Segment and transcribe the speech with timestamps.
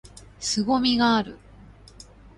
[0.39, 1.45] 凄みがある！！！！